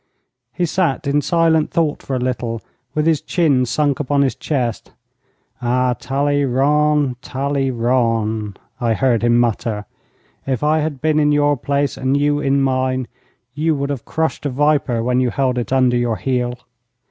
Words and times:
He 0.51 0.65
sat 0.65 1.05
in 1.05 1.21
silent 1.21 1.69
thought 1.69 2.01
for 2.01 2.15
a 2.15 2.19
little, 2.19 2.63
with 2.95 3.05
his 3.05 3.21
chin 3.21 3.67
sunk 3.67 3.99
upon 3.99 4.23
his 4.23 4.33
chest. 4.33 4.93
'Ah, 5.61 5.93
Talleyrand, 5.99 7.21
Talleyrand,' 7.21 8.57
I 8.79 8.95
heard 8.95 9.23
him 9.23 9.37
mutter, 9.37 9.85
'if 10.47 10.63
I 10.63 10.79
had 10.79 11.01
been 11.01 11.19
in 11.19 11.31
your 11.31 11.55
place 11.55 11.97
and 11.97 12.17
you 12.17 12.39
in 12.39 12.63
mine, 12.63 13.07
you 13.53 13.75
would 13.75 13.91
have 13.91 14.03
crushed 14.03 14.47
a 14.47 14.49
viper 14.49 15.03
when 15.03 15.19
you 15.19 15.29
held 15.29 15.59
it 15.59 15.71
under 15.71 15.95
your 15.97 16.17
heel. 16.17 16.55